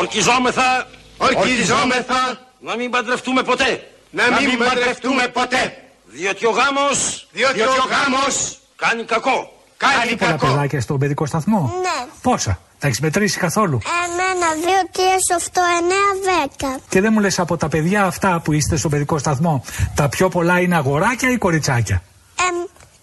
[0.00, 0.86] Ορκιζόμεθα,
[1.18, 3.90] ορκιζόμεθα να μην παντρευτούμε ποτέ.
[4.10, 5.76] να μην παντρευτούμε ποτέ.
[6.04, 9.52] Διότι ο γάμος Διότι ο γάμος κάνει κακό.
[9.76, 10.46] κάνει Πολλά κακό.
[10.46, 12.06] παιδάκια στον παιδικό σταθμό; Ναι.
[12.22, 16.10] Πόσα; Τα έχεις μετρήσει καθόλου; Εμένα, δύο, τρία, οκτώ, εννέα,
[16.40, 16.78] δέκα.
[16.88, 20.28] Και δεν μου λες από τα παιδιά αυτά που είστε στον παιδικό σταθμό, τα πιο
[20.28, 22.02] πολλά είναι αγοράκια ή κοριτσάκια;
[22.48, 22.56] Εμ,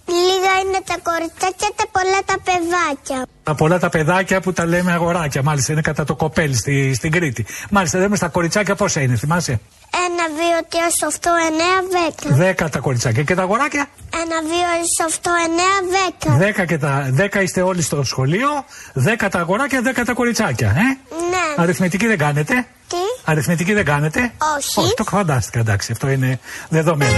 [0.07, 3.25] λίγα είναι τα κοριτσάκια, τα πολλά τα παιδάκια.
[3.43, 7.11] Τα πολλά τα παιδάκια που τα λέμε αγοράκια, μάλιστα είναι κατά το κοπέλι στη, στην
[7.11, 7.45] Κρήτη.
[7.69, 9.59] Μάλιστα, λέμε στα κοριτσάκια πόσα είναι, θυμάσαι;
[10.05, 12.35] Ένα, δύο, τρία, οκτώ, εννέα, δέκα.
[12.35, 13.23] Δέκα τα κοριτσάκια.
[13.23, 14.67] Και τα αγοράκια, Ένα, δύο,
[15.07, 16.37] οκτώ, εννέα, δέκα.
[16.37, 17.07] δέκα και τα.
[17.11, 18.49] Δέκα είστε όλοι στο σχολείο,
[18.93, 20.83] δέκα τα αγοράκια, δέκα τα κοριτσάκια, ε;
[21.29, 21.61] Ναι.
[21.63, 22.53] Αριθμητική δεν κάνετε;
[22.87, 22.95] Τι;
[23.25, 24.79] Αριθμητική δεν κάνετε; Όχι.
[24.79, 26.39] Όχι, το φαντάστηκα, εντάξει, αυτό είναι
[26.69, 27.17] δεδομένο.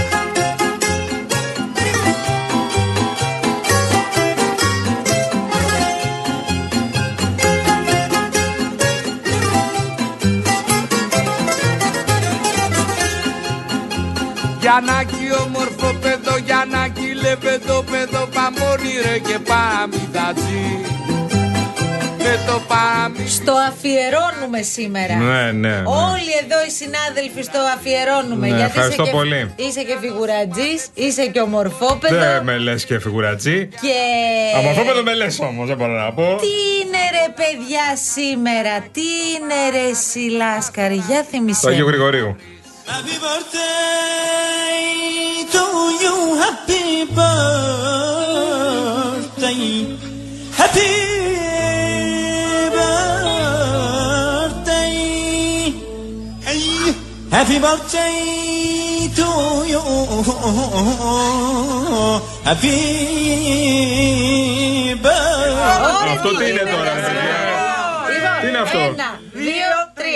[17.40, 20.80] Γιαννάκι λεπεδό παιδό Παμόνι ρε και παμιδατζή
[22.18, 25.14] Με το παμι Στο αφιερώνουμε σήμερα.
[25.16, 25.82] Ναι, ναι, ναι.
[25.84, 28.48] Όλοι εδώ οι συνάδελφοι στο αφιερώνουμε.
[28.48, 29.52] Ναι, γιατί ευχαριστώ είσαι και, πολύ.
[29.56, 32.18] Είσαι και φιγουρατζής, είσαι και ομορφόπεδο.
[32.18, 33.66] Δεν με λες και φιγουρατζή.
[33.66, 33.96] Και.
[34.56, 36.38] Αμορφόπεδο με λες όμως, δεν μπορώ να πω.
[36.40, 41.68] Τι είναι ρε παιδιά σήμερα, τι είναι ρε εσύ Λάσκαρη, για Το θυμισέ.
[41.68, 42.36] Αγίου Γρηγορίου.
[42.86, 45.63] Happy birthday to
[46.03, 46.85] you, happy
[47.17, 48.47] birthday,
[50.59, 50.91] happy
[54.01, 54.95] birthday,
[56.47, 56.63] hey,
[57.35, 58.17] happy birthday
[59.19, 59.29] to
[59.73, 59.83] you,
[62.47, 62.77] happy
[65.03, 66.09] birthday.
[66.13, 67.35] Αυτό τι είναι τώρα, ρε παιδιά.
[68.13, 68.79] Λοιπόν, Τι είναι αυτό?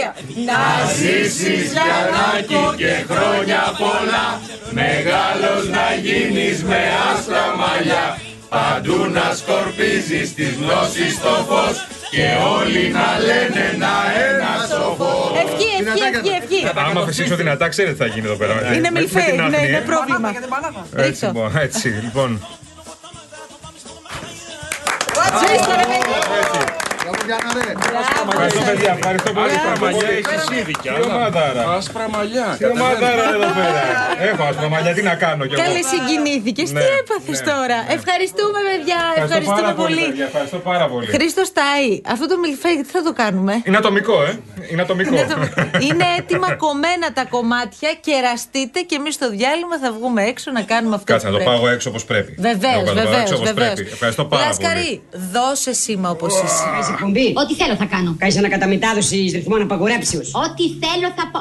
[0.00, 0.50] Ένα, δύο, τρία.
[0.50, 0.62] Να
[0.98, 4.26] Ζήσεις Γιαννάκι και χρόνια πολλά
[4.80, 8.06] Μεγάλος να γίνεις με άσπρα μαλλιά
[8.54, 11.76] Παντού να σκορπίζεις τις γνώσεις στο φως
[12.14, 12.26] Και
[12.58, 13.94] όλοι να λένε να
[14.28, 16.78] ένα σοφός Ευχή, ευχή, ευχή, ευχή.
[16.88, 18.52] Άμα φυσήξω δυνατά, ξέρετε τι θα γίνει εδώ πέρα.
[18.66, 19.80] Είναι Με- με μιλφέ, την είναι, άχνη, είναι ε.
[19.80, 20.28] πρόβλημα.
[20.96, 21.90] Έτσι, Ρίξω.
[22.02, 22.40] λοιπόν,
[27.24, 28.40] έτσι, λοιπόν.
[28.42, 28.92] Ζήστε, ρε παιδιά.
[28.98, 29.60] Ευχαριστώ, παιδιά.
[29.60, 30.14] Ευχαριστώ πολύ.
[30.22, 30.74] Ευχαριστώ πολύ.
[30.82, 31.62] Τι ομάδαρα.
[31.76, 33.82] Άσπρα μαλλιά Τι ομάδαρα εδώ πέρα.
[34.30, 35.62] Έχω άσπρα μαλλιά, τι να κάνω κι εγώ.
[35.64, 36.68] Καλές συγκινήθηκες.
[36.68, 37.78] Τι Ναι, έπαθες ναι, τώρα.
[37.96, 38.98] Ευχαριστούμε, παιδιά.
[39.00, 39.94] Ευχαριστώ Ευχαριστούμε πάρα πολύ.
[39.94, 40.06] πολύ.
[40.10, 41.06] παιδιά, Ευχαριστώ πάρα πολύ.
[41.16, 44.32] Χρήστος Τάι, αυτό το μιλφέι τι θα το κάνουμε; Είναι ατομικό, ε.
[44.70, 45.12] Είναι ατομικό.
[45.14, 45.38] Είναι το-
[45.88, 50.94] Είναι έτοιμα κομμένα τα κομμάτια, κεραστείτε και εμείς στο διάλειμμα θα βγούμε έξω να κάνουμε
[50.98, 51.58] αυτό Κάτσε που να το πρέπει.
[51.60, 52.30] πάω έξω όπως πρέπει.
[52.48, 53.20] Βεβαίως, Εγώ θα το πάω βεβαίως.
[53.24, 53.82] έξω όπως πρέπει.
[53.96, 54.48] Ευχαριστώ πάρα πολύ.
[54.62, 55.02] Λάσκαρη,
[55.34, 56.64] δώσε σήμα όπως είσαι.
[57.16, 57.32] Εκπομπή.
[57.36, 58.14] Ό,τι θέλω θα κάνω.
[58.18, 60.20] Κάνεις ανακαταμετάδοση ρυθμών απαγορέψεω.
[60.20, 61.40] Ό,τι θέλω θα πω.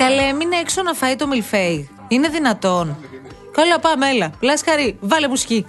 [0.00, 1.88] Καλέ, έμεινε έξω να φάει το μιλφέι.
[2.08, 2.96] Είναι δυνατόν.
[3.52, 4.30] Καλά, πάμε, έλα.
[4.40, 5.66] Λάσκαρη, βάλε μουσική.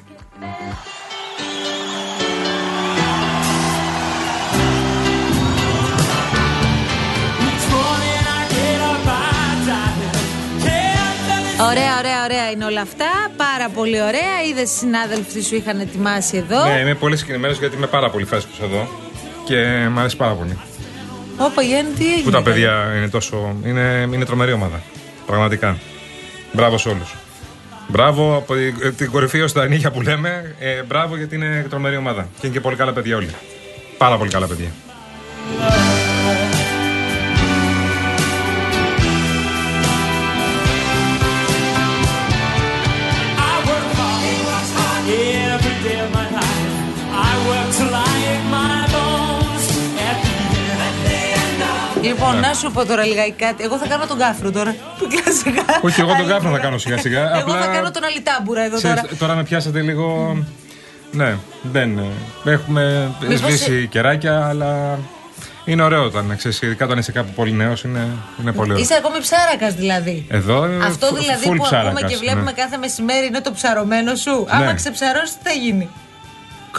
[11.62, 13.06] Ωραία, ωραία, ωραία είναι όλα αυτά.
[13.38, 14.44] Πάρα πολύ ωραία.
[14.50, 16.66] Είδες συνάδελφοι τι σου είχαν ετοιμάσει εδώ.
[16.66, 18.88] Ναι, είμαι πολύ συγκινημένος γιατί είμαι πάρα πολύ φρέσκος εδώ.
[19.46, 20.60] Και μου αρέσει πάρα πολύ.
[21.46, 22.24] Όπα, Γιάννη, τι έγινε.
[22.24, 23.56] Που τα παιδιά είναι τόσο.
[23.66, 24.82] Είναι, είναι τρομερή ομάδα.
[25.26, 25.78] Πραγματικά.
[26.52, 27.16] Μπράβο σε όλους.
[27.88, 30.56] Μπράβο από την, την κορυφή ως τα νύχια που λέμε.
[30.60, 32.22] Ε, μπράβο γιατί είναι τρομερή ομάδα.
[32.40, 33.30] Και είναι και πολύ καλά παιδιά όλοι.
[33.98, 34.70] Πάρα πολύ καλά παιδιά.
[52.02, 53.64] Λοιπόν, να σου πω τώρα λιγάκι κάτι.
[53.64, 54.76] Εγώ θα κάνω τον κάφρο τώρα.
[54.98, 55.80] Που κλασικά.
[55.82, 57.38] Όχι, εγώ τον κάφρο θα κάνω σιγά σιγά.
[57.40, 59.16] Εγώ θα κάνω τον αλιτάμπουρα εδώ Ξέρεις, τώρα.
[59.20, 60.38] τώρα με πιάσατε λίγο.
[61.12, 61.98] Ναι, δεν.
[62.46, 65.00] ε, Έχουμε Μήπως σβήσει ε- κεράκια, αλλά
[65.66, 68.08] είναι ωραίο όταν ξέρεις, ειδικά όταν είσαι κάπου πολύ νέος, είναι,
[68.42, 68.84] είναι πολύ ωραίο.
[68.84, 70.26] Είσαι ακόμη ψάρακας δηλαδή.
[70.30, 72.52] Εδώ είναι Αυτό φου- δηλαδή full που ακούμε ψάρακας, και βλέπουμε ναι.
[72.52, 74.46] κάθε μεσημέρι είναι το ψαρωμένο σου.
[74.50, 74.74] Άμα Ναι.
[74.74, 75.90] ξεψαρώσεις, τι θα γίνει;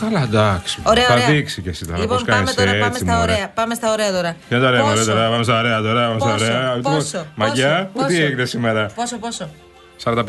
[0.00, 0.80] Καλά, εντάξει.
[0.82, 1.26] Ωραία, θα ωραία.
[1.26, 1.98] δείξει και εσύ τώρα.
[1.98, 3.32] Λοιπόν, πώς πάμε κάνεις τώρα, πάμε έτσι, στα μωρέ.
[3.32, 3.48] ωραία.
[3.48, 4.36] Πάμε στα ωραία τώρα.
[4.48, 6.74] Ποια τα ωραία, μωρέ, Πόσο; τώρα, πάμε στα ωραία, τώρα, πάμε στα Πόσο, ωραία.
[6.74, 9.50] Λοιπόν, πόσο, Μαγιά, πόσο, τι πόσο; έγινε σήμερα; Πόσο, πόσο;
[10.04, 10.24] 45.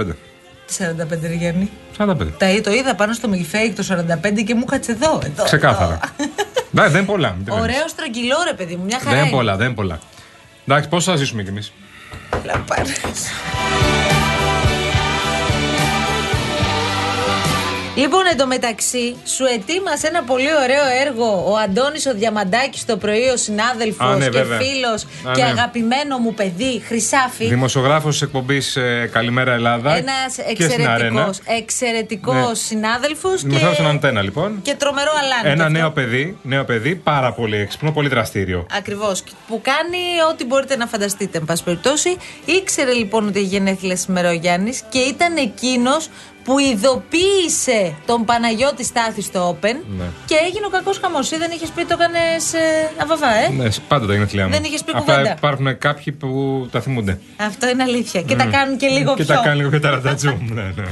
[0.65, 2.15] Τι 45 ρε Γιάννη; 45.
[2.38, 5.21] Τα, το είδα πάνω στο Milfake το 45 και μου κάτσε εδώ.
[5.25, 6.00] εδώ Ξεκάθαρα.
[6.75, 7.30] Ναι, δεν είναι πολλά.
[7.30, 7.56] μην εδώ.
[7.56, 7.75] τρελαίνεις.
[7.75, 9.10] Ωραίο στρογγυλό ρε παιδί μου, μια χαρά.
[9.10, 9.38] Δεν είναι είναι.
[9.38, 10.00] πολλά, δεν είναι πολλά.
[10.68, 11.74] Εντάξει, πώ θα ζήσουμε κι εμείς;
[12.45, 13.01] Λαπάρες.
[17.95, 23.38] Λοιπόν, εντωμεταξύ, σου ετοίμασε ένα πολύ ωραίο έργο ο Αντώνης ο Διαμαντάκης το πρωί, ο
[23.38, 24.57] συνάδελφος Α, ναι, και βέβαια.
[24.60, 25.48] φίλος Α, και ναι.
[25.50, 27.45] αγαπημένο μου παιδί, Χρυσάφι.
[27.48, 28.78] Δημοσιογράφος της εκπομπής
[29.12, 29.95] Καλημέρα Ελλάδα.
[29.95, 31.22] Ένας και στην Αρένα.
[31.22, 32.54] εξαιρετικός εξαιρετικός Ναι.
[32.56, 34.60] συνάδελφος Δημοσιογράφος στην και, Αντένα, λοιπόν.
[34.62, 35.44] και τρομερό αλάνι.
[35.46, 35.72] Ένα κι αυτό.
[35.78, 38.66] νέο παιδί, νέο παιδί, πάρα πολύ έξυπνο, πολύ δραστήριο.
[38.78, 39.24] Ακριβώς.
[39.48, 39.98] Που κάνει
[40.31, 42.18] ό,τι μπορείτε να φανταστείτε, εν πάση περιπτώσει.
[42.46, 46.10] Ήξερε λοιπόν ότι έχει γενέθλια σήμερα ο Γιάννη και ήταν εκείνος
[46.44, 50.04] που ειδοποίησε τον Παναγιώτη Στάθη στο Open Ναι.
[50.25, 51.31] και έγινε ο κακός χαμός.
[51.31, 54.51] Ή δεν είχες πει το έκανες ε, αβαβά, ε; Ναι, πάντα τα γενέθλιά μου.
[54.51, 55.34] Δεν είχες πει Απλά κουβέντα.
[55.38, 56.30] υπάρχουν κάποιοι που
[56.72, 57.19] τα θυμούνται.
[57.38, 58.22] Αυτό είναι αλήθεια.
[58.22, 59.36] Και τα κάνουν και λίγο και πιο.
[59.36, 60.38] τα κάνει λίγο και τα ρατατζούμ.
[60.54, 60.84] ναι, ναι.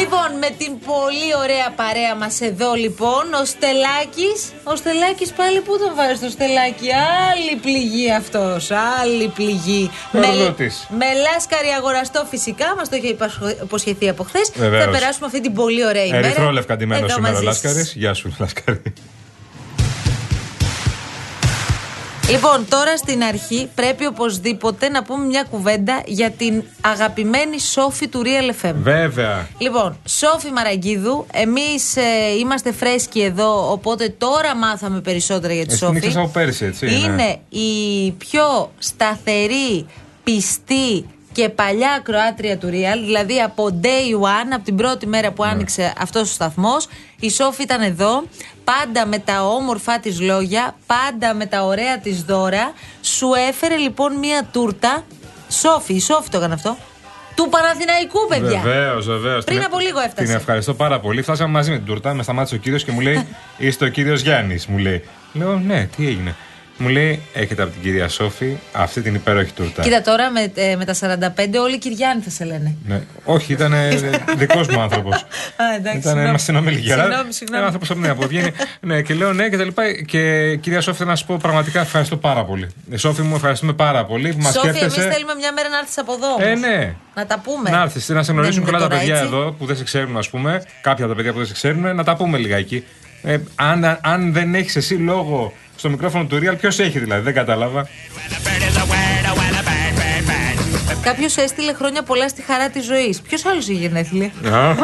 [0.00, 4.38] Λοιπόν, με την πολύ ωραία παρέα μας εδώ λοιπόν, ο Στελάκης.
[4.64, 6.88] Ο Στελάκης πάλι πού τον βάζει το Στελάκη.
[7.30, 8.70] Άλλη πληγή αυτός.
[9.00, 9.90] Άλλη πληγή.
[10.12, 10.86] Ορδότης.
[10.98, 14.50] με λάσκαρη αγοραστό φυσικά, μας το είχε υπασχο- υποσχεθεί από χθες.
[14.54, 14.84] Βεβαίως.
[14.84, 16.26] Θα περάσουμε αυτή την πολύ ωραία ημέρα.
[16.26, 17.62] Ερυθρόλευκα ντυμένο εδώ σήμερα ο μαζί σας.
[17.64, 17.90] Λάσκαρη.
[17.94, 18.82] Γεια σου, Λάσκαρη.
[22.30, 28.22] Λοιπόν, τώρα στην αρχή πρέπει οπωσδήποτε να πούμε μια κουβέντα για την αγαπημένη Σόφη του
[28.24, 28.72] Real FM.
[28.74, 29.48] Βέβαια.
[29.58, 31.96] Λοιπόν, Σόφη Μαραγκίδου, εμείς
[32.40, 35.96] είμαστε φρέσκοι εδώ, οπότε τώρα μάθαμε περισσότερα για τη Εσύ την Σόφη.
[35.96, 36.84] ήξερες από πέρυσι, έτσι.
[36.86, 36.92] ναι.
[36.92, 39.86] Είναι η πιο σταθερή,
[40.24, 41.04] πιστή
[41.38, 45.34] και παλιά ακροάτρια του Real, δηλαδή από day one, από την πρώτη μέρα Ναι.
[45.34, 46.86] που άνοιξε αυτός ο σταθμός.
[47.20, 48.22] Η Σόφη ήταν εδώ,
[48.64, 52.72] πάντα με τα όμορφα της λόγια, πάντα με τα ωραία της δώρα.
[53.02, 55.04] Σου έφερε λοιπόν μία τούρτα,
[55.48, 56.76] Σόφη, η Σόφη το έκανε αυτό,
[57.34, 58.60] του Παναθηναϊκού παιδιά.
[58.60, 59.44] Βεβαίως, βεβαίως.
[59.44, 60.26] Πριν από λίγο έφτασε.
[60.26, 61.22] Την ευχαριστώ πάρα πολύ.
[61.22, 62.14] Φτάσαμε μαζί με την τούρτα.
[62.14, 63.26] Με σταμάτησε ο κύριος και μου λέει:
[63.58, 64.66] Είστε ο κύριος Γιάννης.
[64.66, 66.36] Μου λέει: Λέω: Ναι, τι έγινε.
[66.80, 69.82] Μου λέει: Έχετε από την κυρία Σόφη αυτή την υπέροχη τούρτα.
[69.82, 72.76] Κοίτα τώρα με, ε, με τα 45 όλοι Κυριάννη θα σε λένε.
[72.86, 73.00] Ναι.
[73.24, 73.74] Όχι, ήταν
[74.36, 75.14] δικός μου άνθρωπος.
[75.62, 75.98] Α, εντάξει.
[75.98, 76.28] Ήταν συγγνώμη.
[76.28, 76.88] ένας συνομιλική.
[76.88, 77.56] Συγγνώμη, συγγνώμη.
[77.56, 78.50] Ένα άνθρωπος από την νέα που βγαίνει.
[78.80, 79.82] Ναι, και λέω ναι και τα λοιπά.
[80.06, 82.68] Και κυρία Σόφη, θέλω να σου πω πραγματικά ευχαριστώ πάρα πολύ.
[82.90, 85.10] Ε, Σόφη μου, ευχαριστούμε πάρα πολύ που μας Σόφη, εμείς σκέφτεσαι.
[85.10, 86.46] θέλουμε μια μέρα να έρθεις από εδώ.
[86.46, 86.60] Ε, όμως.
[86.60, 86.94] ναι.
[87.14, 87.70] Να τα πούμε.
[87.70, 89.26] Να έρθεις, να σε γνωρίσουν Δεν είναι πολλά τα τώρα παιδιά έτσι.
[89.26, 90.62] εδώ που δεν σε ξέρουν, ας πούμε.
[90.80, 92.84] Κάποια από τα παιδιά που δεν σε ξέρουν, να τα πούμε λιγάκι.
[93.22, 97.34] Ε, αν, αν δεν έχεις εσύ λόγο στο μικρόφωνο του Real, ποιος έχει δηλαδή, δεν
[97.34, 97.88] κατάλαβα.
[101.02, 103.20] Κάποιος έστειλε χρόνια πολλά στη χαρά της ζωής.
[103.20, 104.30] Ποιος άλλος έχει γενέθλια;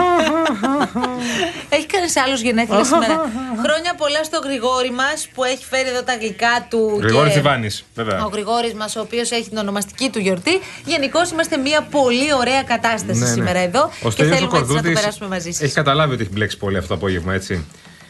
[1.76, 3.30] έχει κανείς άλλο γενέθλια σήμερα;
[3.64, 6.98] χρόνια πολλά στο Γρηγόρη μας που έχει φέρει εδώ τα γλυκά του.
[7.02, 8.28] Γρηγόρη και- Τσιβάνης, Ο βέβαια.
[8.32, 10.60] Γρηγόρης μας, ο οποίος έχει την ονομαστική του γιορτή.
[10.84, 13.32] Γενικώς είμαστε μια πολύ ωραία κατάσταση Ναι, ναι.
[13.32, 13.82] σήμερα εδώ.
[13.84, 15.60] Ο και Στέλιος ο θέλουμε έτσι να το Κορδούτης περάσουμε μαζί σας.
[15.60, 17.64] Έχει καταλάβει ότι έχει μπλέξει πολύ αυτό το απόγευμα, έτσι.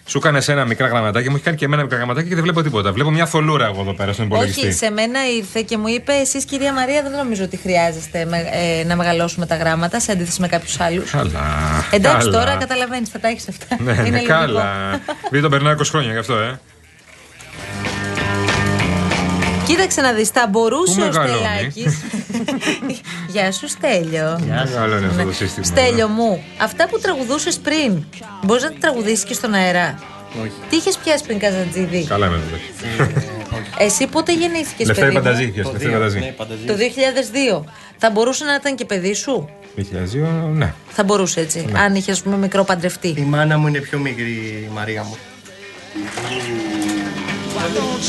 [0.06, 2.62] Σου έκανε ένα μικρά γραμματάκια, μου έχει κάνει και εμένα μικρά γραμματάκια και δεν βλέπω
[2.62, 2.92] τίποτα.
[2.92, 4.60] Βλέπω μια θολούρα εγώ εδώ πέρα στον υπολογιστή.
[4.66, 8.48] Όχι, σε μένα ήρθε και μου είπε: Εσείς, κυρία Μαρία, δεν νομίζω ότι χρειάζεστε με-
[8.52, 11.10] ε, να μεγαλώσουμε τα γράμματα σε αντίθεση με κάποιους άλλους.
[11.10, 11.40] Καλά.
[11.90, 12.38] Εντάξει, καλά.
[12.38, 13.76] τώρα καταλαβαίνεις, θα τα έχεις αυτά.
[13.82, 14.26] Ναι, Είναι ναι, λογικό.
[14.32, 15.00] καλά.
[15.26, 16.60] Επειδή τον περνάω 20 χρόνια γι' αυτό, ε.
[19.74, 21.36] Κοίταξε να δεις, θα μπορούσε Πού ο μεγαλώνει;
[21.70, 21.86] Στελάκη.
[23.32, 24.40] Γεια σου, Στέλιο.
[24.48, 25.24] Μεγάλο είναι αυτό Ναι.
[25.24, 25.66] το σύστημα.
[25.66, 28.04] Στέλιο μου, αυτά που τραγουδούσες πριν,
[28.44, 29.98] μπορείς να τα τραγουδήσεις και στον αέρα;
[30.42, 30.52] Όχι.
[30.70, 32.56] Τι είχες πιάσει πριν, Καζαντζίδη; Καλά με το
[33.78, 35.16] Εσύ πότε γεννήθηκες, Λεφτά παιδί.
[35.16, 35.92] μου; Πανταζή, πιάσε, Λευτέρη
[36.36, 36.64] Πανταζή.
[36.64, 37.64] Ναι, Το 2002.
[37.98, 39.82] Θα μπορούσε να ήταν και παιδί σου; 2002,
[40.52, 40.74] ναι.
[40.88, 41.64] Θα μπορούσε έτσι.
[41.76, 43.08] Αν είχες, ας πούμε, μικρό παντρευτή.
[43.08, 44.30] Η μάνα μου είναι πιο μικρή,
[44.68, 45.16] η Μαρία μου.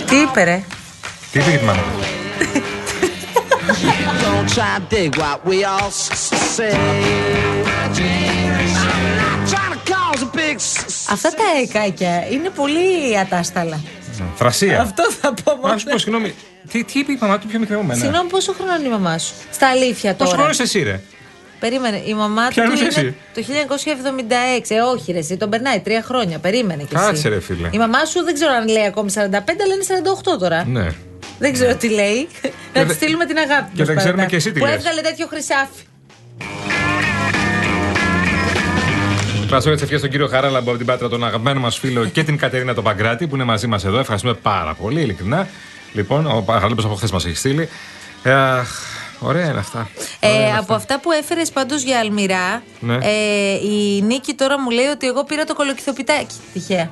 [0.10, 0.62] Τι είπε, ρε;
[1.36, 1.94] Τι είπε για τη μάνα μου.
[4.24, 6.74] Don't try to dig what we all s- say.
[9.52, 13.80] Trying to cause a big s- Αυτά τα εκάκια είναι πολύ ατάσταλα.
[14.36, 14.82] Θρασία.
[14.82, 15.74] Αυτό θα πω μόνο.
[15.74, 16.34] Να σου πω, συγγνώμη.
[16.72, 18.00] Τι, τι είπε η μαμά του πιο μικρή από μένα.
[18.00, 20.36] Συγγνώμη, πόσο χρόνο είναι η μαμά σου; Στα αλήθεια Πόσο τώρα.
[20.42, 21.00] χρόνος είσαι εσύ, ρε;
[21.60, 22.02] Περίμενε.
[22.06, 24.76] Η μαμά του Ποια είναι είναι εσύ; το 1976.
[24.76, 26.40] Ε, όχι, ρε, εσύ τον περνάει τρία χρόνια.
[26.40, 27.06] Περίμενε κι εσύ.
[27.06, 27.70] Κάτσε, ρε, φίλε.
[27.72, 30.66] Η μαμά σου δεν ξέρω αν λέει ακόμη 45, αλλά είναι 48 τώρα.
[30.68, 30.88] Ναι.
[31.40, 32.28] Δεν ξέρω τι λέει.
[32.74, 34.30] να τη δε- στείλουμε την αγάπη και μας, δεν ξέρουμε παρακαλώ.
[34.30, 34.76] και εσύ τι Που λες.
[34.76, 35.82] έβγαλε τέτοιο χρυσάφι.
[39.48, 42.24] Φρασό για τι ευχές στον κύριο Χαράλαμπο από την Πάτρα, τον αγαπημένο μας φίλο και
[42.24, 44.00] την Κατερίνα τον Παγκράτη που είναι μαζί μας εδώ.
[44.00, 45.48] Ευχαριστούμε πάρα πολύ, ειλικρινά.
[45.94, 47.70] Λοιπόν, ο Χαράλαμπος από χθες μας έχει στείλει.
[48.24, 48.70] Ε, αχ,
[49.20, 49.90] ωραία είναι αυτά.
[50.20, 52.94] Ε, από αυτά που έφερες πάντω για Αλμυρά, Ναι.
[53.02, 56.36] ε, η Νίκη τώρα μου λέει ότι εγώ πήρα το κολοκυθοπιτάκι.
[56.54, 56.92] Τυχαία.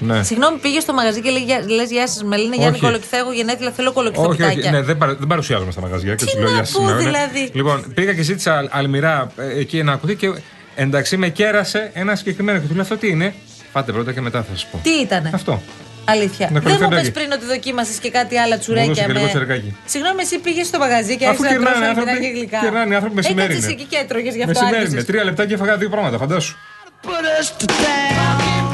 [0.00, 0.22] Ναι.
[0.22, 1.30] Συγγνώμη, πήγε στο μαγαζί και
[1.74, 2.84] λες Γεια σας, Μελίνα, Γιάννη Όχι.
[2.86, 3.16] Κολοκυθά.
[3.16, 4.58] Έχω γενέθλια, θέλω Όχι, κολοκυθοπιτάκια.
[4.60, 6.72] όχι, ναι, δεν, παρα, δεν παρουσιάζουμε στα μαγαζιά και Τι του λέω να γεια σας
[6.72, 7.04] πω, σήμερα, ναι.
[7.04, 7.50] δηλαδή.
[7.52, 10.32] Λοιπόν, πήγα και ζήτησα αλ- αλμυρά ε, εκεί να ακούει και
[10.74, 13.34] εντάξει με κέρασε ένα συγκεκριμένο και του λέω αυτό τι είναι;
[13.72, 14.80] Πάτε πρώτα και μετά θα σας πω.
[14.82, 15.62] Τι ήτανε; Αυτό.
[16.04, 16.46] Αλήθεια.
[16.52, 17.10] Να Δεν μου κολοκυθοπιτάκι.
[17.10, 19.28] πες πριν ότι δοκίμασες και κάτι άλλα Μου τσουρέκια δώσε και λίγο με.
[19.28, 19.76] τσερκάκι.
[19.86, 22.58] Συγγνώμη, εσύ πήγες στο μαγαζί και Αφού άρχισε να κερνάνε τρως άνθρωποι- αλμυρά και γλυκά.
[22.64, 23.80] κερνάνε άνθρωποι μεσημέρι Έκατσες είναι.
[23.80, 24.94] εκεί και έτρωγες γι' αυτό Μεσημέρι άρχισες.
[24.94, 25.02] είναι.
[25.10, 26.54] Τρία λεπτά και έφαγα δύο πράγματα, φαντάσου.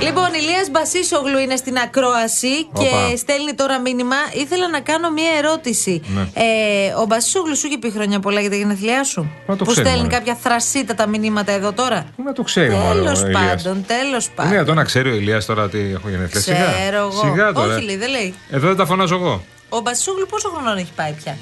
[0.00, 2.82] Λοιπόν, Ηλίας Μπασίσογλου είναι στην ακρόαση Οπα.
[2.82, 4.16] και στέλνει τώρα μήνυμα.
[4.32, 6.02] Ήθελα να κάνω μία ερώτηση.
[6.06, 6.20] Ναι.
[6.34, 9.70] Ε, ο Μπασίσογλου σου είχε πει χρόνια πολλά για τα γενέθλιά σου; Μα το που
[9.70, 10.16] ξέρουμε, στέλνει ρε.
[10.16, 13.04] κάποια θρασίτατα μηνύματα εδώ τώρα; Πού να το ξέρει μάλλον.
[13.04, 13.62] Τέλος ο Ηλίας.
[13.62, 14.50] πάντων, τέλος Είναι πάντων.
[14.52, 16.40] δυνατόν να ξέρει ο Ηλίας τώρα ότι έχω γενέθλια.
[16.40, 16.72] Σιγά.
[16.80, 17.20] Ξέρω εγώ.
[17.32, 17.74] Σιγά τώρα.
[17.74, 18.34] Όχι, λέει, δεν λέει.
[18.50, 19.44] Εδώ δεν τα φωνάζω εγώ.
[19.68, 21.36] Ο Μπασίσογλου πόσο χρονών έχει πάει πια;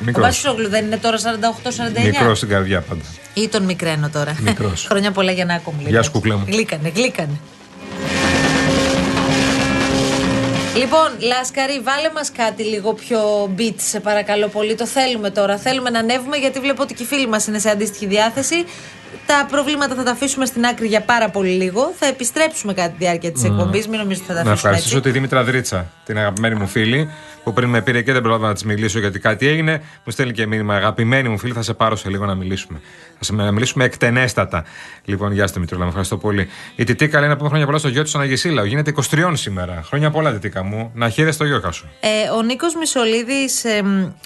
[0.00, 0.24] Ο Μικρός.
[0.26, 2.04] Μπασίσογλου δεν είναι τώρα 48-49.
[2.04, 3.02] Μικρός στην καρδιά πάντα.
[3.34, 4.36] Ή τον μικραίνω τώρα.
[4.40, 4.84] Μικρός.
[4.90, 5.88] Χρόνια πολλά για να άκου μου.
[5.88, 6.44] Γεια σου, κουκλέ μου.
[6.48, 7.40] Γλύκανε, γλύκανε.
[10.76, 13.20] Λοιπόν, Λάσκαρη, βάλε μας κάτι λίγο πιο
[13.58, 14.74] beat, σε παρακαλώ πολύ.
[14.74, 15.56] Το θέλουμε τώρα.
[15.56, 18.64] Θέλουμε να ανέβουμε γιατί βλέπω ότι και οι φίλοι μας είναι σε αντίστοιχη διάθεση.
[19.26, 21.92] Τα προβλήματα θα τα αφήσουμε στην άκρη για πάρα πολύ λίγο.
[21.98, 23.88] Θα επιστρέψουμε κατά τη διάρκεια της εκπομπής.
[23.88, 25.08] Μην νομίζετε ότι θα τα Να αφήσουμε ευχαριστήσω έτσι.
[25.08, 27.10] τη Δήμητρα Δρίτσα, την αγαπημένη μου φίλη,
[27.44, 29.82] που πριν με πήρε και δεν πρόλαβα να της μιλήσω γιατί κάτι έγινε.
[30.04, 30.74] Μου στέλνει και μήνυμα.
[30.74, 32.80] Αγαπημένη μου φίλη, θα σε πάρω σε λίγο να μιλήσουμε.
[33.18, 34.64] Θα σε να μιλήσουμε εκτενέστατα.
[35.04, 36.48] Λοιπόν, γεια σα, Μητρούλα, με ευχαριστώ πολύ.
[36.76, 38.64] Η Τιτίκα λέει να πούμε χρόνια πολλά στο γιο της στον Αγισίλαο.
[38.64, 39.82] Γίνεται 23 σήμερα.
[39.84, 40.90] Χρόνια πολλά, Τιτίκα μου.
[40.94, 41.88] Να χαίρεσαι το γιο σου.
[42.00, 43.64] Ε, ο Νίκος Μισολίδης,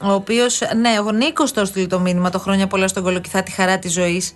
[0.03, 0.45] ο οποίο.
[0.81, 3.93] Ναι, ο Νίκος το έστειλε το μήνυμα το χρόνια πολλά στον κολοκυθά τη χαρά της
[3.93, 4.35] ζωής.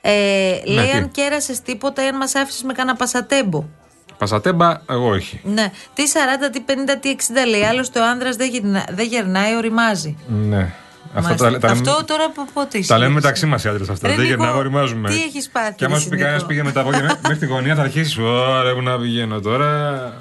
[0.00, 3.64] Ε, λέει τι; αν κέρασες τίποτα ή αν μας άφησες με κάνα πασατέμπο.
[4.18, 5.40] Πασατέμπα, εγώ όχι.
[5.44, 5.72] Ναι.
[5.94, 6.02] Τι
[6.46, 7.62] 40, τι 50, τι 60 λέει.
[7.64, 10.16] Άλλωστε ο άντρα δεν, γυρνά, δεν γερνάει, οριμάζει.
[10.26, 10.72] Ναι.
[11.14, 11.50] Αυτά Μάλιστα.
[11.50, 14.08] τα, τα, Αυτό τώρα από πότε τα λέμε ισχύει; μεταξύ μας οι άντρες αυτά.
[14.08, 15.08] Ρε, δεν Νίκο, γυρνάμε, οριμάζουμε.
[15.08, 16.26] τι έχεις πάθει, Και άμα ρε, σου πει Νίκο.
[16.26, 18.22] κανένα πήγε με τα πόδια μέχρι τη γωνία, θα αρχίσει.
[18.22, 20.12] Ωραία, που να πηγαίνω τώρα.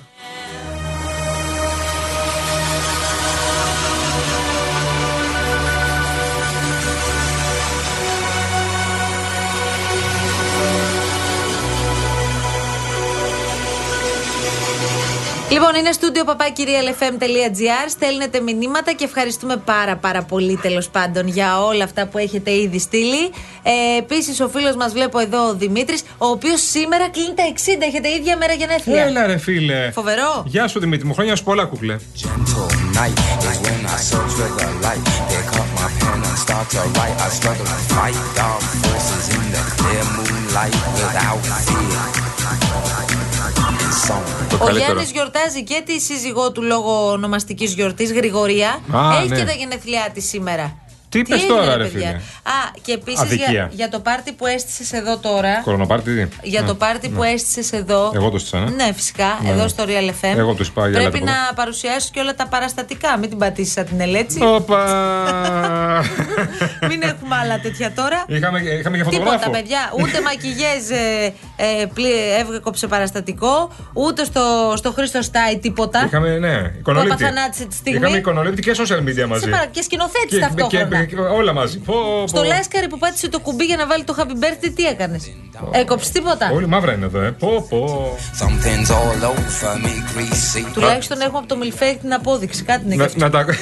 [15.55, 17.89] Λοιπόν, είναι στούντιο παπάκυριαλεφm.gr.
[17.89, 22.79] Στέλνετε μηνύματα και ευχαριστούμε πάρα πάρα πολύ τέλος πάντων για όλα αυτά που έχετε ήδη
[22.79, 23.31] στείλει.
[23.63, 27.85] Ε, Επίσης, ο φίλος μας βλέπω εδώ, ο Δημήτρης, ο οποίος σήμερα κλείνει τα 60.
[27.85, 29.03] Έχετε ίδια μέρα γενέθλια.
[29.03, 29.91] Έλα ρε φίλε.
[29.91, 30.43] Φοβερό.
[30.45, 31.97] Γεια σου Δημήτρη μου, χρόνια σου πολλά κουκλέ.
[40.55, 42.34] night.
[44.59, 48.69] Ο Γιάννης γιορτάζει και τη σύζυγό του λόγω ονομαστικής γιορτής, Γρηγορία.
[48.95, 49.35] Α, Έχει ναι.
[49.35, 50.75] και τα γενέθλιά της σήμερα.
[51.15, 53.47] Τι είπες έγινε, τώρα, ρε παιδιά; φίλε; Α, και επίσης Αδικία.
[53.51, 55.61] για, για το πάρτι που έστησες εδώ τώρα.
[55.63, 56.29] Κορονοπάρτι.
[56.43, 56.67] Για Ναι.
[56.67, 58.11] το πάρτι που έστησες εδώ.
[58.15, 58.69] Εγώ το στήσα, ναι.
[58.83, 59.67] Ναι, φυσικά, Ναι, εδώ ναι.
[59.67, 60.37] στο Real FM.
[60.37, 63.17] Εγώ τους πάω για Πρέπει άλλα τα να παρουσιάσεις και όλα τα παραστατικά.
[63.17, 64.39] Μην την πατήσεις σαν την ελέτσι.
[64.43, 64.83] Όπα!
[66.89, 68.23] Μην έχουμε άλλα τέτοια τώρα.
[68.27, 69.49] είχαμε, είχαμε και Τίποτα, φωτογράφο.
[69.51, 69.79] παιδιά.
[70.01, 76.03] Ούτε μακιγιέζ ε, ε, πλη- έβγεκοψε παραστατικό, ούτε στο, στο Χρήστο Στάι τίποτα.
[76.05, 77.13] Είχαμε, ναι, Που εικονολήπτη.
[77.23, 77.99] απαθανάτησε τη στιγμή.
[77.99, 79.43] Είχαμε εικονολήπτη και social media μαζί.
[79.43, 81.04] Σε παρα- Και σκηνοθέτης Και- ταυτόχρονα.
[81.05, 81.77] Και- και- όλα μαζί.
[81.77, 82.27] Πω, πω.
[82.27, 85.31] Στο Λάσκαρη που πάτησε το κουμπί για να βάλει το happy birthday, τι έκανες;
[85.71, 87.31] Έκοψε τίποτα; Όλοι μαύρα είναι εδώ, ε.
[87.39, 88.09] Πω, πω.
[88.39, 90.65] Something's all over me, greasy.
[90.73, 92.63] Τουλάχιστον έχουμε από το μιλφέκ την απόδειξη.
[92.63, 93.19] Κάτι είναι και Να, αυτό.
[93.19, 93.55] να τα, Από να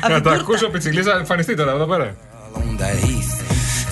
[0.00, 0.30] την τα τούρτα.
[0.32, 2.16] ακούσω πιτσιλής, να εμφανιστεί τώρα εδώ πέρα.
[2.54, 3.42] On the heath,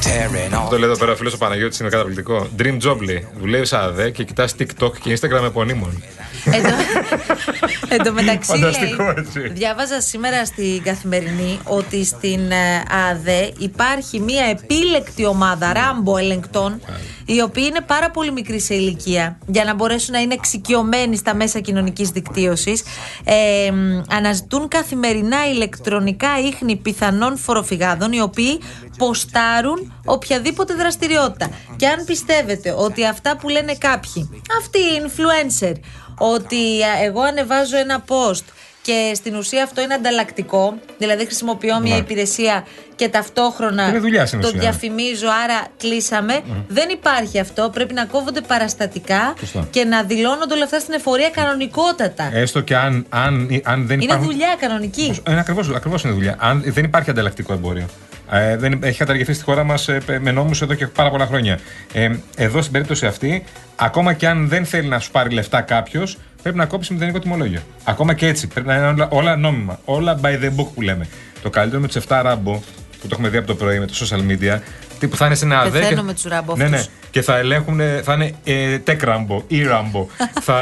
[0.06, 0.68] tearing off.
[0.70, 2.46] Το λέει εδώ πέρα ο φίλος ο Παναγιώτης είναι καταπληκτικό.
[2.58, 3.26] Dream job λέει.
[3.40, 6.02] Δουλεύει σαν ΑΔΕ και κοιτάς TikTok και Instagram επωνύμων.
[7.88, 9.48] Εν τω μεταξύ, Φανταστικό, λέει, έτσι.
[9.48, 16.80] διάβαζα σήμερα στην καθημερινή ότι στην ε, ΑΔΕ υπάρχει μια επίλεκτη ομάδα ράμπο ελεγκτών,
[17.24, 21.34] οι οποίοι είναι πάρα πολύ μικροί σε ηλικία, για να μπορέσουν να είναι εξοικειωμένοι στα
[21.34, 22.82] μέσα κοινωνικής δικτύωσης.
[23.24, 28.60] Ε, μ, αναζητούν καθημερινά ηλεκτρονικά ίχνη πιθανών φοροφυγάδων, οι οποίοι
[28.98, 31.50] ποστάρουν οποιαδήποτε δραστηριότητα.
[31.76, 35.74] Και αν πιστεύετε ότι αυτά που λένε κάποιοι, αυτοί οι influencer,
[36.18, 38.44] ότι α, εγώ ανεβάζω ένα post
[38.82, 40.78] Και στην ουσία αυτό είναι ανταλλακτικό.
[40.98, 42.00] Δηλαδή χρησιμοποιώ μια Ναι.
[42.00, 44.60] υπηρεσία και ταυτόχρονα Είναι δουλειά στην το ουσία.
[44.60, 46.40] διαφημίζω, άρα κλείσαμε.
[46.68, 47.70] Δεν υπάρχει αυτό.
[47.72, 49.66] Πρέπει να κόβονται παραστατικά Σωστά.
[49.70, 52.30] και να δηλώνονται όλα αυτά στην εφορία κανονικότατα.
[52.32, 54.26] Έστω και αν, αν, αν δεν είναι υπάρχουν.
[54.30, 55.20] δουλειά κανονική.
[55.28, 56.36] Είναι ακριβώς, ακριβώς είναι δουλειά.
[56.38, 57.86] Αν δεν υπάρχει ανταλλακτικό εμπόριο.
[58.30, 59.88] Ε, δεν, έχει καταργηθεί στη χώρα μας
[60.20, 61.58] με νόμους εδώ και πάρα πολλά χρόνια.
[61.92, 63.44] Ε, εδώ στην περίπτωση αυτή,
[63.76, 67.60] ακόμα και αν δεν θέλει να σου πάρει λεφτά κάποιος, πρέπει να κόψει μηδενικό τιμολόγιο.
[67.84, 68.46] Ακόμα και έτσι.
[68.46, 69.78] Πρέπει να είναι όλα, όλα νόμιμα.
[69.84, 71.06] Όλα by the book που λέμε.
[71.42, 72.52] Το καλύτερο με του 7 ράμπο,
[73.00, 74.58] που το έχουμε δει από το πρωί με το social media,
[74.98, 75.78] τι που θα είναι σε ένα αδέ.
[75.78, 76.76] Πεθαίνω και- με τους ράμπο Ναι, ναι.
[76.76, 76.90] αυτούς.
[77.10, 80.06] Και θα ελέγχουν, θα είναι ε, tech rambo ή rambo.
[80.42, 80.56] θα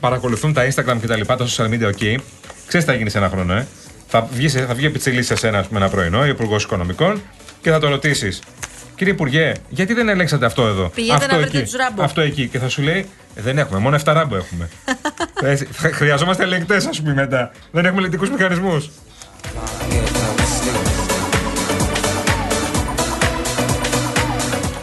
[0.00, 2.16] παρακολουθούν τα Instagram και τα λοιπά, τα social media, ok.
[2.66, 3.66] Ξέρεις τι θα γίνει σε ένα χρόνο, ε;
[4.08, 7.22] Θα βγει, θα βγει επιτσιλή σε σένα, ας πούμε, ένα πρωινό, ο Υπουργός Οικονομικών,
[7.60, 8.40] και θα το ρωτήσεις.
[8.96, 12.02] Κύριε Υπουργέ, γιατί δεν ελέγξατε αυτό εδώ; Πηγαίνετε αυτό να βρείτε εκεί, τους Ράμπο.
[12.02, 12.48] Αυτό εκεί.
[12.48, 14.68] Και θα σου λέει, «Ε, δεν έχουμε, μόνο 7 ράμπο έχουμε.
[15.52, 17.50] Έτσι, θα- χρειαζόμαστε ελεγκτές, ας πούμε, μετά.
[17.70, 18.88] Δεν έχουμε ελεγκτικούς μηχανισμούς.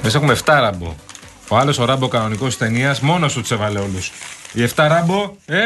[0.01, 0.95] Εμείς έχουμε 7 ράμπο.
[1.47, 4.11] Ο άλλος ο ράμπο κανονικός της ταινίας μόνος του τους έβαλε όλους.
[4.53, 5.57] Οι 7 ράμπο, ε!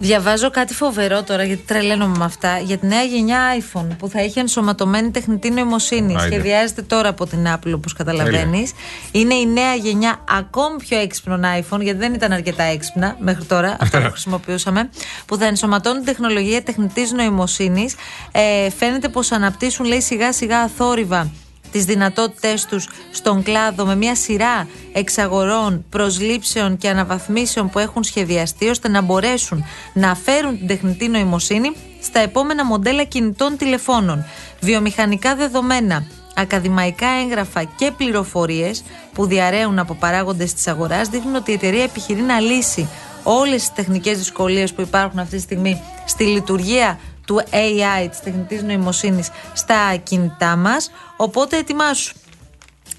[0.00, 2.58] Διαβάζω κάτι φοβερό τώρα γιατί τρελαίνομαι με αυτά.
[2.58, 6.16] Για τη νέα γενιά iPhone που θα έχει ενσωματωμένη τεχνητή νοημοσύνη.
[6.16, 6.34] Άιντε.
[6.34, 8.72] Σχεδιάζεται τώρα από την Apple, όπως καταλαβαίνεις.
[9.12, 13.76] Είναι η νέα γενιά ακόμη πιο έξυπνων iPhone, γιατί δεν ήταν αρκετά έξυπνα μέχρι τώρα,
[13.80, 14.90] αυτά που χρησιμοποιούσαμε.
[15.26, 17.94] Που θα ενσωματώνουν την τεχνολογία τεχνητής νοημοσύνης.
[18.32, 21.30] Ε, φαίνεται πως αναπτύσσουν, λέει, σιγά σιγά αθόρυβα
[21.72, 28.68] τις δυνατότητές τους στον κλάδο με μια σειρά εξαγορών, προσλήψεων και αναβαθμίσεων που έχουν σχεδιαστεί
[28.68, 31.72] ώστε να μπορέσουν να φέρουν την τεχνητή νοημοσύνη
[32.02, 34.24] στα επόμενα μοντέλα κινητών τηλεφώνων.
[34.60, 41.54] Βιομηχανικά δεδομένα, ακαδημαϊκά έγγραφα και πληροφορίες που διαρρέουν από παράγοντες της αγοράς δείχνουν ότι η
[41.54, 42.88] εταιρεία επιχειρεί να λύσει
[43.22, 46.98] όλες τις τεχνικές δυσκολίες που υπάρχουν αυτή τη στιγμή στη λειτουργία
[47.28, 50.90] του AI, της τεχνητής νοημοσύνης στα κινητά μας.
[51.16, 52.14] Οπότε ετοιμάσου.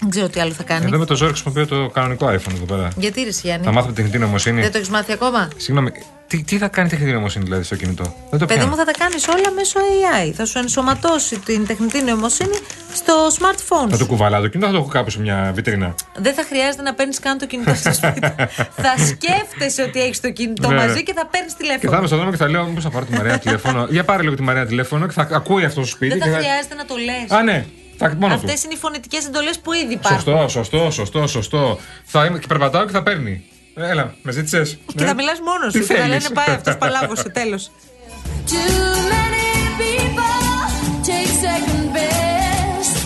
[0.00, 0.84] Δεν ξέρω τι άλλο θα κάνει.
[0.86, 2.88] Εδώ με το ζόρι χρησιμοποιώ το κανονικό iPhone εδώ πέρα.
[2.96, 3.64] Γιατί ρε Γιάννη.
[3.64, 4.60] Θα μάθουμε τεχνητή νοημοσύνη.
[4.60, 5.90] Δεν το έχεις μάθει ακόμα; Συγγνώμη,
[6.26, 8.70] τι, τι θα κάνει η τεχνητή νοημοσύνη δηλαδή στο κινητό; Δεν το Παιδί πιάνω.
[8.70, 10.32] μου θα τα κάνεις όλα μέσω AI.
[10.36, 12.58] Θα σου ενσωματώσει την τεχνητή νοημοσύνη
[12.94, 14.06] στο smartphone Θα το σου.
[14.06, 15.94] κουβαλάω το κινητό, θα το έχω κάπου σε μια βιτρίνα.
[16.16, 18.20] Δεν θα χρειάζεται να παίρνεις καν το κινητό στο σπίτι.
[18.84, 20.86] θα σκέφτεσαι ότι έχεις το κινητό Ναι, ναι.
[20.86, 21.96] μαζί και θα παίρνεις Και θα τηλέφωνο.
[21.98, 23.86] είμαι στον δρόμο και θα λέω: Μήπως θα πάρω τη Μαρία τηλέφωνο.
[23.90, 26.18] Για πάρε λίγο τη Μαρία τηλέφωνο και θα ακούει αυτό στο σπίτι.
[26.18, 26.38] Δεν και θα θα...
[26.42, 27.38] χρειάζεται να το λες.
[27.38, 27.64] Α, ναι.
[28.00, 28.60] Θα, μόνο Αυτές του.
[28.64, 30.20] είναι οι φωνητικές εντολές που ήδη υπάρχουν.
[30.20, 31.78] Σωστό, σωστό, σωστό, σωστό.
[32.04, 33.44] Θα είμαι και περπατάω και θα παίρνει.
[33.74, 35.86] Έλα, με ζήτησες; Και θα μιλάς μόνος Τι σου.
[35.86, 37.28] Και θα θέλεις; λένε πάει αυτός παλάβωσε.
[37.28, 37.70] Τέλος.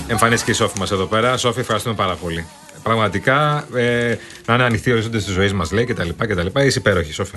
[0.07, 1.37] Εμφανίστηκε η Σόφη μας εδώ πέρα.
[1.37, 2.47] Σόφη, ευχαριστούμε πάρα πολύ.
[2.83, 6.09] Πραγματικά ε, να είναι ανοιχτοί οι ορίζοντε της ζωής μας, λέει κτλ.
[6.19, 6.61] κτλ.
[6.61, 7.37] Είσαι υπέροχη, Σόφη.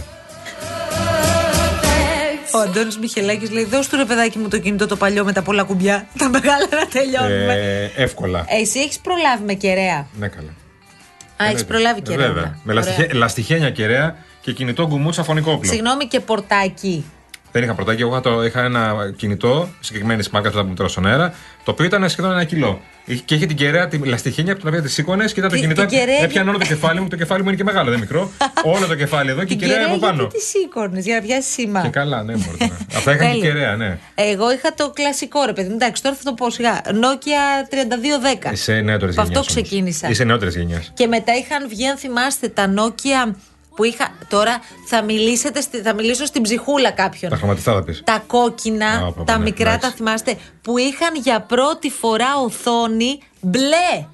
[2.58, 5.42] Ο Αντώνη Μιχελάκης λέει: Δώσ' του ρε παιδάκι μου το κινητό το παλιό με τα
[5.42, 6.08] πολλά κουμπιά.
[6.18, 7.54] Τα μεγάλα να τελειώνουμε.
[7.54, 8.46] Ε, εύκολα.
[8.48, 10.50] Ε, εσύ έχεις προλάβει με κεραία; Ναι, καλά.
[11.38, 12.28] Α, έχεις προλάβει κεραία.
[12.28, 12.60] Βέβαια.
[12.64, 12.86] Με Ωραία.
[12.86, 15.70] λαστιχέ, λαστιχένια κεραία και κινητό γκουμούτσα φωνικό όπλο.
[15.70, 17.06] Συγγνώμη και πορτάκι.
[17.52, 21.34] Δεν είχα πρωτάκι, εγώ είχα, το, είχα ένα κινητό συγκεκριμένη μάρκα που τώρα στον αέρα,
[21.64, 22.82] το οποίο ήταν σχεδόν ένα κιλό.
[23.26, 25.62] Και είχε την κεραία, τη λαστιχένια από την οποία τη σήκωνες και ήταν το Τι-
[25.62, 25.86] κινητό.
[25.86, 28.32] την κεραία- Έπιανε όλο το κεφάλι μου, το κεφάλι μου είναι και μεγάλο, δεν μικρό.
[28.76, 30.16] όλο το κεφάλι εδώ και η Την κεραία κεραία από πάνω.
[30.22, 31.82] γιατί τη σήκωνες, για να πιάσεις σήμα.
[31.82, 32.58] Και καλά, ναι, μωρέ.
[32.60, 32.70] ναι.
[32.98, 33.48] Αυτά είχαν και Τέλεια.
[33.54, 33.98] κεραία, ναι.
[34.16, 35.70] Εγώ είχα το κλασικό ρε παιδί.
[35.70, 35.76] μου.
[35.76, 36.82] Εντάξει, τώρα θα το πω σιγά.
[36.86, 37.70] Nokia
[38.50, 38.52] 3210.
[38.52, 39.48] Είσαι νεότερης Από γενιάς.
[39.48, 40.10] αυτό ξεκίνησα.
[40.10, 40.92] Είσαι νεότερης γενιάς.
[40.94, 43.32] Και μετά είχαν βγει, αν θυμάστε, τα Nokia
[43.78, 44.12] που είχα.
[44.30, 47.32] Τώρα θα, μιλήσετε, στη- θα μιλήσω στην ψυχούλα κάποιον.
[47.32, 48.02] Τα χρωματιστά θα πεις.
[48.06, 49.90] Τα κόκκινα, Α, πω, τα ναι, μικρά, εντάξει.
[49.90, 54.06] τα θυμάστε, που είχαν για πρώτη φορά οθόνη μπλε.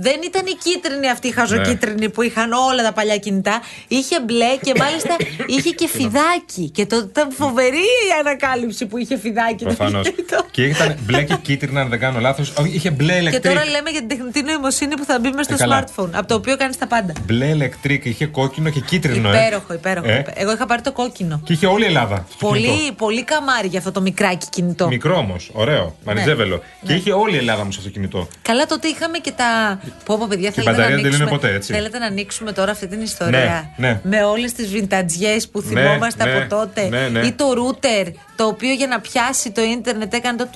[0.00, 2.08] Δεν ήταν η κίτρινη αυτή η χαζοκίτρινη Ναι.
[2.08, 3.60] που είχαν όλα τα παλιά κινητά.
[3.88, 5.16] Είχε μπλε και μάλιστα
[5.56, 6.70] είχε και φιδάκι.
[6.74, 9.64] Και το ήταν φοβερή η ανακάλυψη που είχε φιδάκι.
[9.64, 10.08] το Προφανώς.
[10.10, 10.44] κινητό.
[10.50, 12.52] και ήταν μπλε και κίτρινα, αν δεν κάνω λάθος.
[12.72, 13.42] Είχε μπλε Και ηλεκτρικ.
[13.54, 15.84] τώρα λέμε για την τεχνητή νοημοσύνη που θα μπει μέσα στο Ε, καλά.
[15.84, 16.10] smartphone.
[16.12, 17.12] Από το οποίο κάνει τα πάντα.
[17.24, 19.28] Μπλε ηλεκτρικ, είχε κόκκινο και κίτρινο.
[19.28, 19.36] ε.
[19.38, 20.08] Υπέροχο, υπέροχο.
[20.08, 20.24] Ε.
[20.34, 21.40] Εγώ είχα πάρει το κόκκινο.
[21.44, 22.26] Και είχε όλη η Ελλάδα.
[22.36, 22.68] στο κινητό.
[22.72, 24.86] Πολύ, πολύ καμάρι για αυτό το μικράκι κινητό.
[24.88, 26.62] Μικρό όμως, ωραίο, μανιτζέβελο.
[26.86, 28.28] Και είχε όλη η Ελλάδα μου σε αυτό το κινητό.
[28.42, 29.80] Καλά, τότε είχαμε και τα.
[30.04, 31.24] Πω, πω, παιδιά, Και θέλετε να, μπαταρία δεν ανοίξουμε...
[31.26, 31.72] τελειώνει ποτέ, έτσι.
[31.72, 33.70] θέλετε να ανοίξουμε τώρα αυτή την ιστορία.
[33.76, 34.00] Ναι, ναι.
[34.02, 36.88] Με όλες τις βιντατζιέ που Ναι, θυμόμαστε ναι, από τότε.
[36.88, 37.26] ναι, ναι.
[37.26, 40.48] Ή το ρούτερ, το οποίο για να πιάσει το ίντερνετ έκανε το.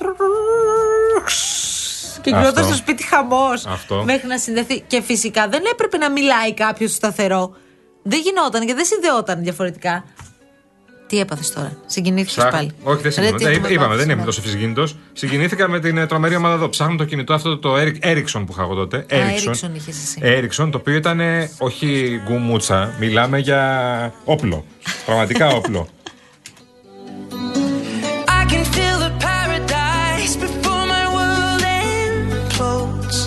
[2.21, 2.39] Και Αυτό.
[2.39, 3.65] γινόταν στο σπίτι χαμός.
[3.65, 4.03] Αυτό.
[4.05, 4.79] Μέχρι να συνδεθεί.
[4.87, 7.55] Και φυσικά δεν έπρεπε να μιλάει κάποιος σταθερό.
[8.03, 10.03] Δεν γινόταν και δεν συνδεόταν διαφορετικά.
[11.07, 12.71] Τι έπαθες τώρα, συγκινήθηκες Ψάχνω- πάλι.
[12.83, 13.37] Όχι, δεν Ρε, συγκινήθηκα.
[13.37, 14.25] τι Ε, έχουμε Είπαμε, πάθει δεν είμαι σήμερα.
[14.25, 14.87] τόσο φυσικίνητο.
[15.13, 16.69] Συγκινήθηκα με την ε, τρομερή ομάδα εδώ.
[16.69, 19.05] Ψάχνω το κινητό αυτό το Eric- Ericsson που είχα εγώ τότε.
[19.09, 20.19] Ericsson είχες εσύ.
[20.23, 24.65] Ericsson, το οποίο ήταν ε, όχι γκουμούτσα, μιλάμε για όπλο.
[25.05, 25.87] Πραγματικά όπλο.
[28.39, 31.63] I can feel the paradise before my world
[32.37, 33.17] implodes.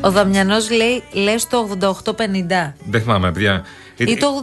[0.00, 2.74] Ο Δαμιανός λέει, λες το 8850.
[2.90, 3.64] δεν θυμάμαι, παιδιά.
[4.08, 4.42] Ή το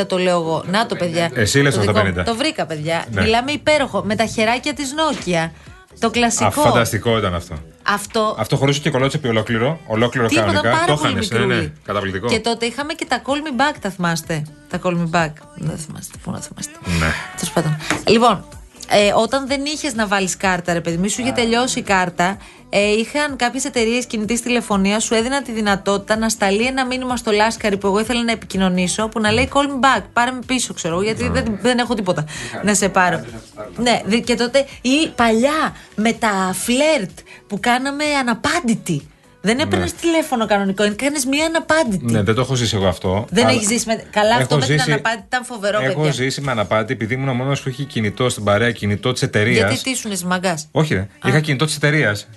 [0.00, 0.64] 8850 το λέω εγώ.
[0.66, 1.30] Να το, παιδιά.
[1.34, 2.12] Εσύ λες Το το δικό μου.
[2.20, 2.24] 80-50.
[2.24, 3.04] Το βρήκα, παιδιά.
[3.10, 3.22] Ναι.
[3.22, 4.02] Μιλάμε υπέροχο.
[4.04, 5.50] Με τα χεράκια της Nokia.
[5.98, 6.50] Το Α, κλασικό.
[6.50, 7.54] φανταστικό ήταν αυτό.
[7.82, 8.36] Αυτό.
[8.38, 9.78] Αυτό χωρί και κολότσεπη ολόκληρο.
[9.86, 10.70] Ολόκληρο Τίποτα, κανονικά.
[10.70, 11.60] πάρα Το πολύ είχαν, ναι, μικρούλι.
[11.62, 11.72] ναι.
[11.84, 12.28] Καταπληκτικό.
[12.28, 15.30] Και τότε είχαμε και τα call me back, τα θυμάστε; Τα call me back.
[15.56, 16.18] Δεν θυμάστε.
[16.22, 16.72] Πού να θυμάστε.
[16.84, 17.12] Ναι.
[17.36, 17.76] Τέλος πάντων.
[18.06, 18.44] Λοιπόν,
[18.88, 22.36] ε, όταν δεν είχες να βάλεις κάρτα, ρε παιδί μου, σου είχε τελειώσει η κάρτα,
[22.74, 27.30] ε, είχαν κάποιες εταιρείες κινητής τηλεφωνίας, σου έδιναν τη δυνατότητα να σταλεί ένα μήνυμα στο
[27.30, 30.74] Λάσκαρη που εγώ ήθελα να επικοινωνήσω, που να λέει call me back, πάρε με πίσω,
[30.74, 32.24] ξέρω εγώ, γιατί δεν, δεν έχω τίποτα
[32.64, 33.24] να σε πάρω.
[33.76, 37.10] Ναι, δι- και τότε, ή παλιά με τα φλερτ
[37.46, 39.06] που κάναμε αναπάντητη.
[39.44, 42.12] Δεν έπαιρνες τηλέφωνο κανονικό, έκανε μία αναπάντητη.
[42.12, 43.26] Ναι, δεν το έχω ζήσει εγώ αυτό.
[43.30, 44.02] Δεν αλλά- έχεις ζήσει με.
[44.10, 46.10] Καλά, αυτό Έχω με την ζήσει- αναπάντητη ήταν φοβερό, Έχω παιδιά.
[46.12, 49.56] ζήσει με αναπάτη επειδή ήμουν ο μόνος που είχε κινητό στην παρέα, κινητό της εταιρείας.
[49.70, 51.08] Γιατί τι ήσουν μαγκάς; Όχι, ρε.
[51.26, 52.28] Είχα κινητό της εταιρείας.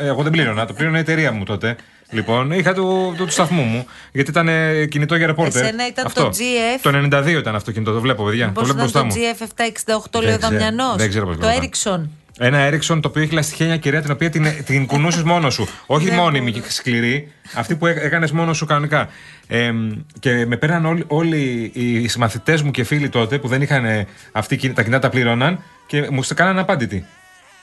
[0.00, 1.76] Εγώ δεν πλήρωνα, το πλήρωνα η εταιρεία μου τότε.
[2.10, 3.86] Λοιπόν, είχα του, του, του σταθμού μου.
[4.12, 5.62] Γιατί ήταν ε, κινητό για ρεπόρτερ.
[5.62, 6.22] Εσένα ήταν αυτό.
[6.22, 6.78] το GF.
[6.82, 8.50] Το 92 ήταν αυτό κινητό, το βλέπω, παιδιά.
[8.54, 10.02] Πώς το βλέπω ήταν μπροστά το μου.
[10.12, 11.70] GF768, λέει ο Δεν ξέρω- Δαμιανός; δεν ξέρω πώς Το λέγονταν.
[11.70, 12.08] Ericsson.
[12.38, 15.68] Ένα Ericsson το οποίο έχει λαστιχένια κυρία την οποία την, την κουνούσες μόνος σου.
[15.86, 16.64] Όχι Δεν μόνιμη μπορώ.
[16.64, 19.08] και σκληρή, αυτή που έκανες μόνος σου κανονικά.
[19.48, 19.72] Ε,
[20.20, 24.06] και με πέραν όλοι, όλοι οι συμμαθητές μου και φίλοι τότε που δεν είχαν ε,
[24.32, 27.06] αυτή, η- τα κινητά τα πλήρωναν και μου σε κάνανε απάντητη.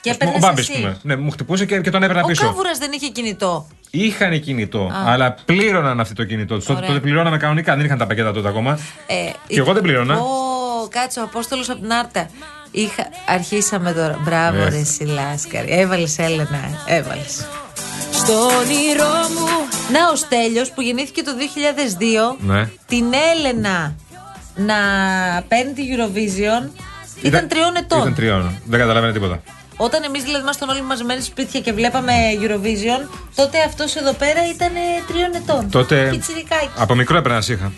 [0.01, 0.79] Και Ας πούμε, έπαιρνες Ο Μπάμπης, εσύ.
[0.81, 0.97] πούμε.
[1.01, 2.45] Ναι, μου χτυπούσε και, και τον έπαιρνα Ο πίσω.
[2.45, 3.67] Κάβουρας δεν είχε κινητό.
[3.91, 5.11] Είχαν κινητό, Α.
[5.11, 6.61] αλλά πλήρωναν αυτό το κινητό του.
[6.65, 6.87] Τότε, Ωραία.
[6.87, 8.79] τότε πληρώναμε κανονικά, δεν είχαν τα πακέτα τότε ακόμα.
[9.07, 9.13] Ε,
[9.47, 10.17] Και εγώ δεν πλήρωνα.
[10.19, 12.29] Ω, κάτσε, ο Απόστολος από την Άρτα.
[12.71, 13.03] Είχα...
[13.27, 14.19] Αρχίσαμε τώρα.
[14.23, 14.69] Μπράβο, Ναι.
[14.69, 15.67] ρε Σιλάσκαρη.
[15.71, 17.47] Έβαλες Έλενα, έβαλες.
[18.11, 19.45] Στο όνειρό μου
[19.91, 22.69] Να, ο Στέλιος που γεννήθηκε το 2002, Ναι.
[22.87, 23.05] την
[23.35, 23.95] Έλενα
[24.55, 24.75] να
[25.47, 26.69] παίρνει τη Eurovision
[27.21, 27.99] ήταν τριών ετών.
[27.99, 28.61] Ήταν τριών.
[28.65, 29.41] Δεν καταλάβαινε τίποτα.
[29.77, 34.75] Όταν εμείς δηλαδή ήμασταν όλοι μαζεμένοι σπίτια και βλέπαμε Eurovision, τότε αυτός εδώ πέρα ήταν
[34.75, 35.69] ε, τριών ετών.
[35.69, 36.69] Τότε Πιτσιρικάκι.
[36.77, 37.71] από μικρό έπαιρνα να είχα.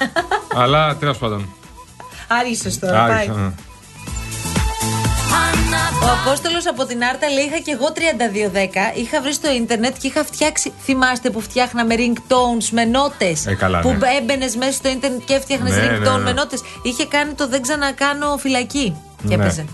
[0.62, 1.54] αλλά τέλος πάντων.
[2.28, 3.10] Άρισες τώρα, πάει.
[3.16, 3.50] Άρχισα, ναι.
[6.02, 7.86] Ο Απόστολος από την Άρτα λέει: Είχα και εγώ
[8.94, 8.98] 3210.
[8.98, 10.72] Είχα βρει στο ίντερνετ και είχα φτιάξει.
[10.84, 13.46] Θυμάστε που φτιάχναμε ringtones με νότες.
[13.46, 13.98] Ε, καλά, που ναι.
[14.20, 16.18] έμπαινες μέσα στο ίντερνετ και έφτιαχνες Ναι, ringtone ναι, ναι.
[16.22, 16.60] με νότες.
[16.82, 18.96] Είχε κάνει το Δεν ξανακάνω φυλακή.
[19.28, 19.42] Και Ναι.
[19.44, 19.64] έπαιζε.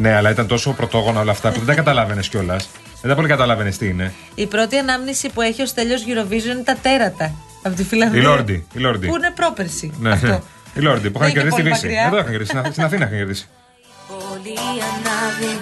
[0.00, 2.68] Ναι, αλλά ήταν τόσο πρωτόγωνα όλα αυτά που δεν τα καταλάβαινες κιόλας.
[3.00, 4.12] Δεν τα πολύ καταλάβαινες τι είναι.
[4.34, 7.34] Η πρώτη ανάμνηση που έχει ο Στέλιο Eurovision είναι τα τέρατα.
[7.62, 8.20] Από τη Φιλανδία.
[8.20, 8.66] Η Λόρντι.
[8.74, 9.06] Η Λόρντι.
[9.06, 9.92] Που είναι πρόπερση.
[10.00, 10.26] Ναι, Αυτό.
[10.26, 10.38] ναι.
[10.74, 11.86] Η Λόρντι που Δεν είχαν είναι και κερδίσει τη πολύ Βύση.
[11.86, 12.06] μακριά.
[12.06, 12.50] Εδώ είχαν κερδίσει.
[12.58, 13.48] στην- Στην Αθήνα είχαν κερδίσει.
[14.08, 15.60] Πολύ ανάβει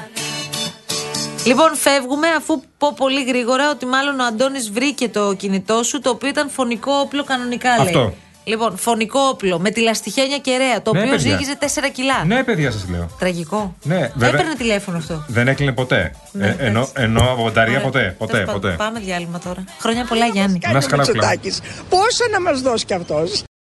[1.44, 6.10] Λοιπόν, φεύγουμε αφού πω πολύ γρήγορα ότι μάλλον ο Αντώνης βρήκε το κινητό σου, το
[6.10, 7.86] οποίο ήταν φωνικό όπλο κανονικά, λέει.
[7.86, 8.14] Αυτό.
[8.44, 11.30] Λοιπόν, φωνικό όπλο με τη λαστιχένια κεραία, το Ναι, οποίο παιδιά.
[11.30, 12.24] ζύγιζε 4 κιλά.
[12.24, 13.08] Ναι, παιδιά, σας λέω.
[13.18, 13.74] Τραγικό.
[13.82, 14.28] Ναι, Δεν βέβαια.
[14.28, 15.24] έπαιρνε τηλέφωνο αυτό.
[15.28, 16.14] Δεν έκλεινε ποτέ.
[16.32, 17.86] Ναι, Ε, ενώ, ενώ από μπαταρία Ωραία.
[17.86, 18.14] ποτέ.
[18.18, 18.74] Ποτέ, Τέλος πάντων, ποτέ.
[18.76, 19.64] Πάμε διάλειμμα τώρα.
[19.80, 20.58] Χρόνια πολλά, Γιάννη.
[20.72, 21.40] Να είσαι καλά, φίλε μου.
[21.88, 23.42] Πόσα να μας δώσει κι αυτός;